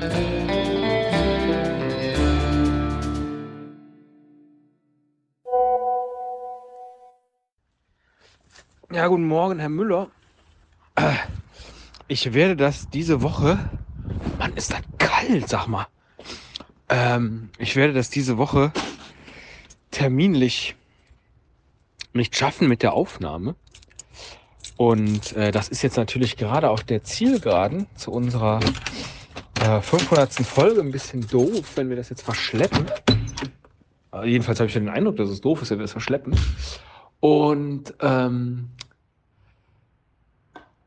[0.00, 0.06] Ja,
[9.08, 10.10] guten Morgen, Herr Müller.
[12.08, 13.58] Ich werde das diese Woche.
[14.38, 15.86] Mann, ist das kalt, sag mal.
[16.88, 18.72] Ähm, ich werde das diese Woche
[19.90, 20.76] terminlich
[22.14, 23.54] nicht schaffen mit der Aufnahme.
[24.78, 28.60] Und äh, das ist jetzt natürlich gerade auf der Zielgeraden zu unserer
[29.70, 30.32] äh, 500.
[30.46, 32.86] Folge ein bisschen doof, wenn wir das jetzt verschleppen.
[34.12, 36.34] Äh, jedenfalls habe ich den Eindruck, dass es doof ist, wenn wir das verschleppen.
[37.20, 38.70] Und ähm,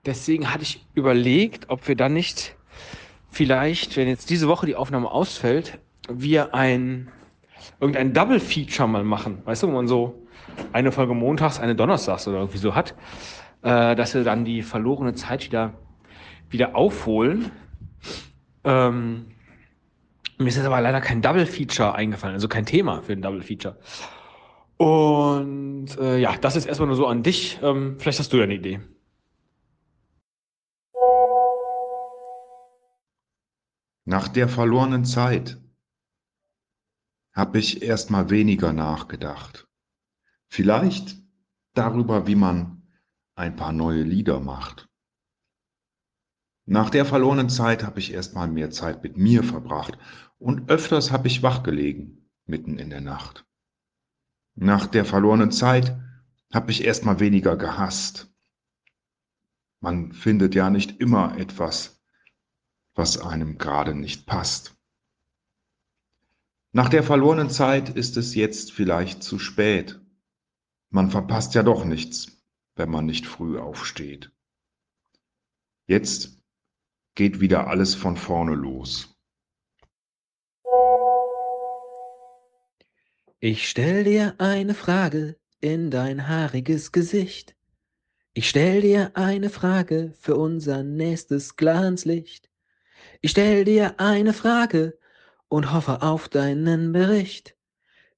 [0.06, 2.56] deswegen hatte ich überlegt, ob wir dann nicht
[3.30, 5.80] vielleicht, wenn jetzt diese Woche die Aufnahme ausfällt,
[6.10, 7.10] wir ein
[7.80, 9.42] irgendein Double Feature mal machen.
[9.46, 10.28] Weißt du, wo man so
[10.74, 12.96] eine Folge montags, eine donnerstags oder irgendwie so hat,
[13.62, 15.74] äh, dass wir dann die verlorene Zeit wieder
[16.50, 17.52] wieder aufholen.
[18.64, 19.28] Ähm,
[20.38, 23.42] mir ist jetzt aber leider kein Double Feature eingefallen, also kein Thema für ein Double
[23.42, 23.78] Feature.
[24.78, 27.60] Und äh, ja, das ist erstmal nur so an dich.
[27.62, 28.82] Ähm, vielleicht hast du ja eine Idee.
[34.06, 35.62] Nach der verlorenen Zeit
[37.34, 39.68] habe ich erst mal weniger nachgedacht.
[40.50, 41.16] Vielleicht
[41.74, 42.84] darüber, wie man
[43.36, 44.90] ein paar neue Lieder macht.
[46.66, 49.98] Nach der verlorenen Zeit habe ich erst mal mehr Zeit mit mir verbracht
[50.40, 53.46] und öfters habe ich wachgelegen mitten in der Nacht.
[54.56, 55.98] Nach der verlorenen Zeit
[56.54, 58.32] habe ich erst mal weniger gehasst.
[59.80, 62.02] Man findet ja nicht immer etwas,
[62.96, 64.76] was einem gerade nicht passt.
[66.72, 70.00] Nach der verlorenen Zeit ist es jetzt vielleicht zu spät.
[70.90, 72.44] Man verpasst ja doch nichts,
[72.76, 74.32] wenn man nicht früh aufsteht.
[75.88, 76.43] Jetzt
[77.16, 79.16] geht wieder alles von vorne los.
[83.40, 87.56] Ich stell dir eine Frage in dein haariges Gesicht.
[88.34, 92.50] Ich stell dir eine Frage für unser nächstes Glanzlicht.
[93.22, 94.98] Ich stell dir eine Frage
[95.50, 97.56] und hoffe auf deinen Bericht.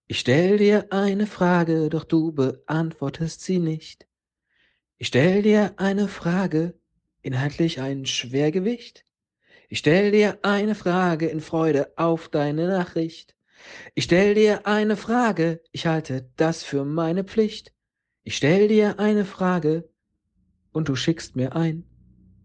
[0.08, 4.08] Ich stell dir eine Frage, doch du beantwortest sie nicht.
[4.98, 6.80] Ich stell dir eine Frage,
[7.26, 9.04] inhaltlich ein Schwergewicht.
[9.68, 13.36] Ich stell dir eine Frage in Freude auf deine Nachricht.
[13.96, 17.74] Ich stell dir eine Frage, ich halte das für meine Pflicht.
[18.24, 19.90] Ich stell dir eine Frage
[20.72, 21.84] und du schickst mir ein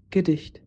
[0.08, 0.62] Gedicht.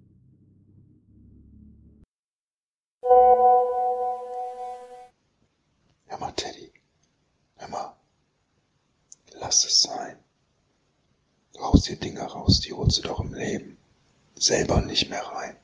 [6.06, 6.72] Hör mal, Teddy.
[7.56, 7.98] Hör mal.
[9.40, 10.18] Lass es sein.
[11.54, 13.78] Du haust dir Dinge raus, die holst du doch im Leben
[14.36, 15.56] selber nicht mehr rein.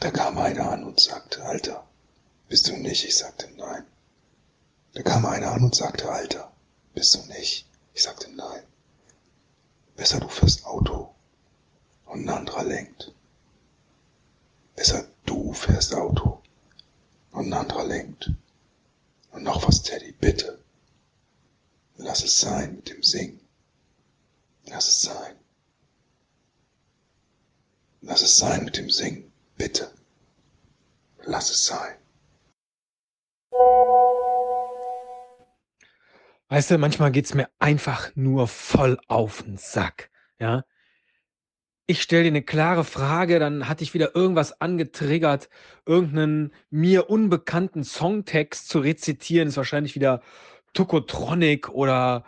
[0.00, 1.86] Da kam einer an und sagte, Alter,
[2.48, 3.04] bist du nicht?
[3.04, 3.84] Ich sagte nein.
[4.94, 6.52] Da kam einer an und sagte, Alter,
[6.94, 7.66] bist du nicht?
[7.94, 8.62] Ich sagte nein.
[9.96, 11.14] Besser du fährst Auto
[12.06, 13.12] und ein anderer lenkt.
[14.74, 16.42] Besser du fährst Auto
[17.32, 18.30] und ein anderer lenkt.
[19.30, 20.58] Und noch was, Teddy, bitte.
[21.96, 23.40] Lass es sein mit dem Singen.
[24.66, 25.36] Lass es sein.
[28.06, 29.32] Lass es sein mit dem Singen.
[29.56, 29.90] Bitte.
[31.24, 31.96] Lass es sein.
[36.48, 40.10] Weißt du, manchmal geht's mir einfach nur voll auf den Sack.
[40.38, 40.64] Ja.
[41.88, 45.48] Ich stelle dir eine klare Frage, dann hatte ich wieder irgendwas angetriggert,
[45.84, 50.22] irgendeinen mir unbekannten Songtext zu rezitieren, ist wahrscheinlich wieder
[50.74, 52.24] Tokotronic oder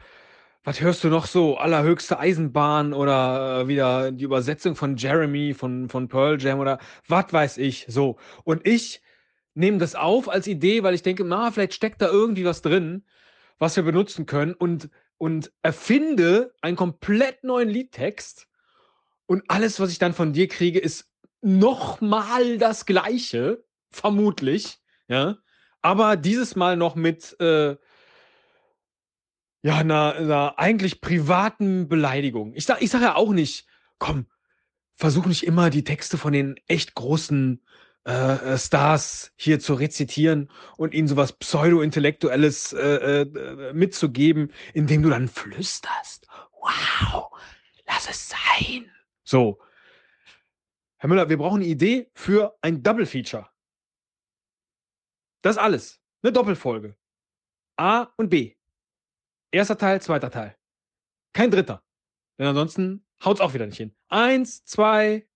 [0.68, 1.56] was hörst du noch so?
[1.56, 7.32] Allerhöchste Eisenbahn oder äh, wieder die Übersetzung von Jeremy von, von Pearl Jam oder was
[7.32, 7.86] weiß ich.
[7.88, 8.18] So.
[8.44, 9.00] Und ich
[9.54, 13.02] nehme das auf als Idee, weil ich denke, na, vielleicht steckt da irgendwie was drin,
[13.58, 18.46] was wir benutzen können und, und erfinde einen komplett neuen Liedtext.
[19.24, 21.08] Und alles, was ich dann von dir kriege, ist
[21.40, 24.80] nochmal das Gleiche, vermutlich.
[25.08, 25.38] Ja.
[25.80, 27.76] Aber dieses Mal noch mit, äh,
[29.62, 32.54] ja, einer, einer eigentlich privaten Beleidigung.
[32.54, 33.66] Ich sag, ich sag ja auch nicht,
[33.98, 34.26] komm,
[34.94, 37.60] versuch nicht immer die Texte von den echt großen
[38.06, 45.10] äh, äh, Stars hier zu rezitieren und ihnen sowas Pseudo-Intellektuelles äh, äh, mitzugeben, indem du
[45.10, 46.26] dann flüsterst.
[46.52, 47.30] Wow,
[47.86, 48.90] lass es sein.
[49.24, 49.60] So.
[50.96, 53.48] Herr Müller, wir brauchen eine Idee für ein Double-Feature.
[55.42, 56.00] Das alles.
[56.22, 56.96] Eine Doppelfolge.
[57.76, 58.57] A und B.
[59.50, 60.56] Erster Teil, zweiter Teil.
[61.32, 61.82] Kein dritter.
[62.38, 63.94] Denn ansonsten haut's auch wieder nicht hin.
[64.08, 65.26] Eins, zwei,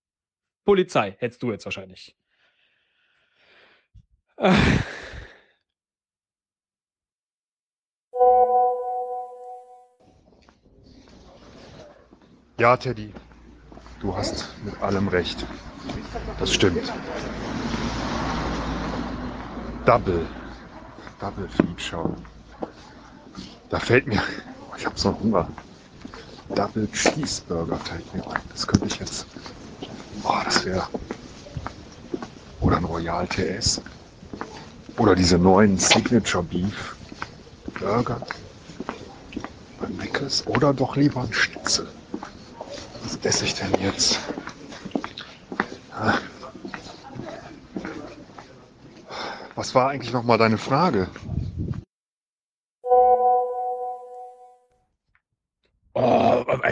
[0.65, 1.15] Polizei.
[1.19, 2.15] Hättest du jetzt wahrscheinlich.
[4.37, 4.53] Äh.
[12.59, 13.11] Ja, Teddy,
[13.99, 15.43] du hast mit allem recht.
[16.39, 16.93] Das stimmt.
[19.85, 20.25] Double.
[21.19, 22.15] Double Feature.
[23.73, 24.21] Da fällt mir,
[24.77, 25.47] ich habe so Hunger.
[26.53, 28.39] Double Cheeseburger fällt mir ein.
[28.51, 29.25] Das könnte ich jetzt.
[30.23, 30.87] Oh, das wäre.
[32.61, 33.81] Oder ein Royal TS.
[34.99, 36.95] Oder diese neuen Signature Beef
[37.79, 38.21] Burger.
[39.79, 40.45] Bei Meckes.
[40.45, 41.87] Oder doch lieber ein Schnitzel.
[43.01, 44.19] Was esse ich denn jetzt?
[45.91, 46.19] Ah.
[49.55, 51.07] Was war eigentlich nochmal deine Frage?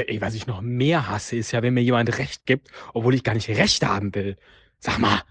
[0.09, 3.23] Ey, was ich noch mehr hasse, ist ja, wenn mir jemand Recht gibt, obwohl ich
[3.23, 4.37] gar nicht Recht haben will.
[4.79, 5.21] Sag mal.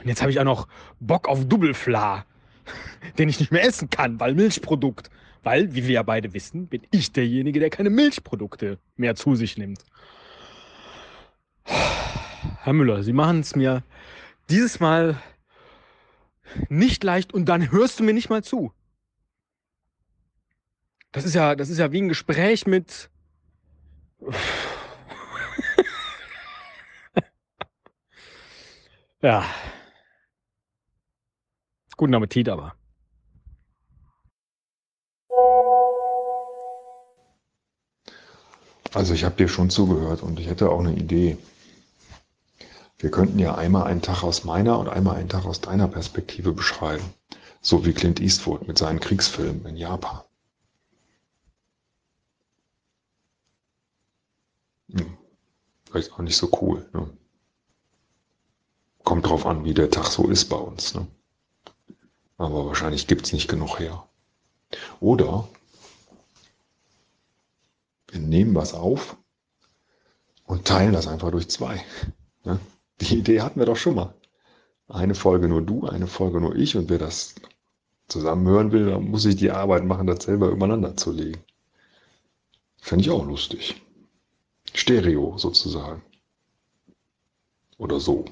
[0.00, 0.68] Und jetzt habe ich auch noch
[1.00, 2.24] Bock auf Doublefla,
[3.18, 5.10] den ich nicht mehr essen kann, weil Milchprodukt.
[5.42, 9.56] Weil, wie wir ja beide wissen, bin ich derjenige, der keine Milchprodukte mehr zu sich
[9.56, 9.84] nimmt.
[11.64, 13.82] Herr Müller, Sie machen es mir
[14.50, 15.20] dieses Mal
[16.68, 18.72] nicht leicht und dann hörst du mir nicht mal zu.
[21.12, 23.10] Das ist ja, das ist ja wie ein Gespräch mit.
[29.22, 29.44] ja.
[31.96, 32.74] Guten Appetit aber.
[38.94, 41.36] Also ich habe dir schon zugehört und ich hätte auch eine Idee.
[42.98, 46.52] Wir könnten ja einmal einen Tag aus meiner und einmal einen Tag aus deiner Perspektive
[46.52, 47.04] beschreiben.
[47.60, 50.22] So wie Clint Eastwood mit seinen Kriegsfilmen in Japan.
[55.88, 56.86] Vielleicht auch nicht so cool.
[56.92, 57.08] Ne?
[59.04, 60.94] Kommt drauf an, wie der Tag so ist bei uns.
[60.94, 61.06] Ne?
[62.36, 64.06] Aber wahrscheinlich gibt's nicht genug her.
[65.00, 65.48] Oder
[68.08, 69.16] wir nehmen was auf
[70.44, 71.82] und teilen das einfach durch zwei.
[72.44, 72.60] Ne?
[73.00, 74.14] Die Idee hatten wir doch schon mal.
[74.88, 77.34] Eine Folge nur du, eine Folge nur ich und wer das
[78.08, 81.42] zusammen hören will, dann muss ich die Arbeit machen, das selber übereinander zu legen.
[82.80, 83.82] Fände ich auch lustig.
[84.74, 86.02] Stereo sozusagen.
[87.78, 88.24] Oder so.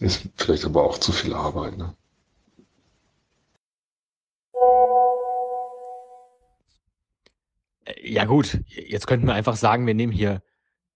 [0.00, 1.94] Ist vielleicht aber auch zu viel Arbeit, ne?
[8.02, 10.42] Ja gut, jetzt könnten wir einfach sagen, wir nehmen hier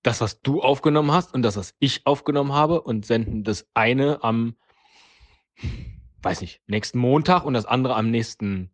[0.02, 4.22] das, was du aufgenommen hast und das, was ich aufgenommen habe und senden das eine
[4.24, 4.56] am,
[6.22, 8.70] weiß nicht, nächsten Montag und das andere am nächsten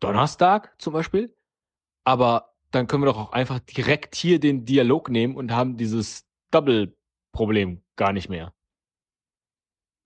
[0.00, 1.36] Donnerstag zum Beispiel.
[2.08, 6.26] Aber dann können wir doch auch einfach direkt hier den Dialog nehmen und haben dieses
[6.50, 8.54] Double-Problem gar nicht mehr.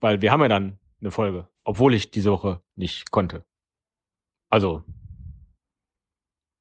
[0.01, 3.45] Weil wir haben ja dann eine Folge, obwohl ich diese Woche nicht konnte.
[4.49, 4.83] Also,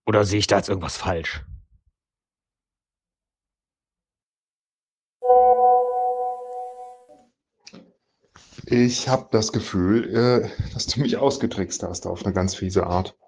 [0.07, 1.45] oder sehe ich da jetzt irgendwas falsch?
[8.67, 13.19] Ich habe das Gefühl, äh, dass du mich ausgetrickst hast auf eine ganz fiese Art.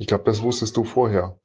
[0.00, 1.38] Ich glaube, das wusstest du vorher.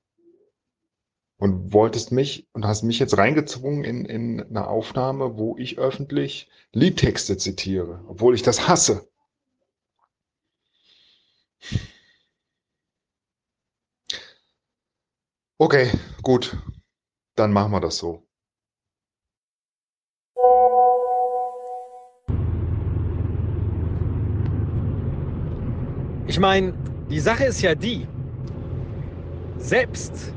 [1.37, 6.49] Und wolltest mich und hast mich jetzt reingezwungen in, in eine Aufnahme, wo ich öffentlich
[6.71, 9.09] Liedtexte zitiere, obwohl ich das hasse.
[15.57, 15.91] Okay,
[16.23, 16.55] gut.
[17.35, 18.25] Dann machen wir das so.
[26.25, 26.73] Ich meine,
[27.09, 28.07] die Sache ist ja die,
[29.65, 30.33] selbst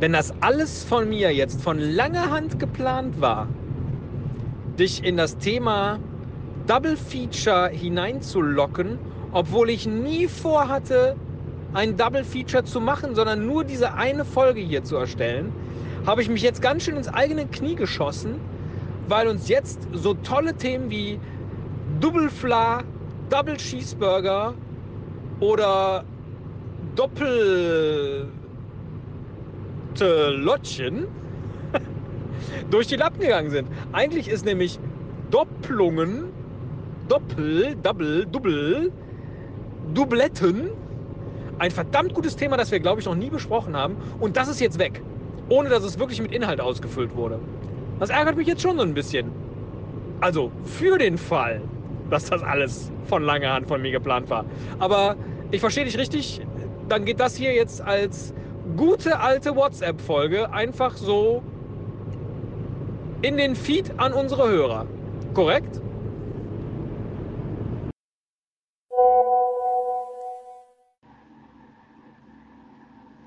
[0.00, 3.46] wenn das alles von mir jetzt von langer Hand geplant war,
[4.78, 6.00] dich in das Thema
[6.66, 8.98] Double Feature hineinzulocken,
[9.32, 11.14] obwohl ich nie vorhatte,
[11.74, 15.52] ein Double Feature zu machen, sondern nur diese eine Folge hier zu erstellen,
[16.06, 18.40] habe ich mich jetzt ganz schön ins eigene Knie geschossen,
[19.08, 21.18] weil uns jetzt so tolle Themen wie
[22.00, 22.82] Double Fla,
[23.28, 24.54] Double Cheeseburger
[25.40, 26.04] oder
[26.96, 28.28] Doppel
[30.00, 31.06] Lottchen
[32.70, 33.68] durch die Lappen gegangen sind.
[33.92, 34.78] Eigentlich ist nämlich
[35.30, 36.26] Doppelungen,
[37.08, 38.92] Doppel, Double, Double,
[39.92, 40.70] Doubletten
[41.58, 43.96] ein verdammt gutes Thema, das wir, glaube ich, noch nie besprochen haben.
[44.20, 45.02] Und das ist jetzt weg.
[45.48, 47.38] Ohne dass es wirklich mit Inhalt ausgefüllt wurde.
[48.00, 49.30] Das ärgert mich jetzt schon so ein bisschen.
[50.20, 51.60] Also für den Fall,
[52.10, 54.44] dass das alles von langer Hand von mir geplant war.
[54.78, 55.16] Aber
[55.50, 56.40] ich verstehe dich richtig.
[56.88, 58.34] Dann geht das hier jetzt als
[58.76, 61.42] gute alte WhatsApp-Folge einfach so
[63.22, 64.86] in den Feed an unsere Hörer.
[65.34, 65.80] Korrekt?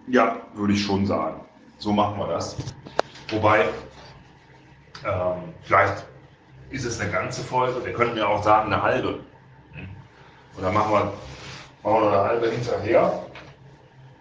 [0.07, 1.41] Ja, würde ich schon sagen.
[1.79, 2.55] So machen wir das.
[3.29, 3.65] Wobei,
[5.05, 6.05] ähm, vielleicht
[6.69, 7.83] ist es eine ganze Folge.
[7.85, 9.19] Wir könnten ja auch sagen, eine halbe.
[10.57, 11.13] Oder machen wir,
[11.83, 13.25] machen wir eine halbe hinterher.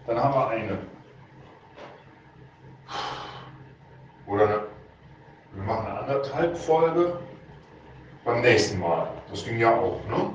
[0.06, 0.95] Dann haben wir eine.
[4.26, 4.64] Oder
[5.52, 7.18] wir machen eine anderthalb Folge
[8.24, 9.08] beim nächsten Mal.
[9.30, 10.30] Das ging ja auch, ne?